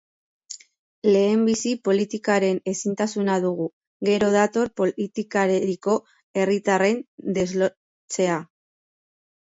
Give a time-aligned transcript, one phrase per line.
[1.07, 3.69] Lehenbizi politikaren ezintasuna dugu,
[4.11, 5.99] gero dator politikarekiko
[6.41, 7.03] herritarren
[7.41, 8.45] deslotzea.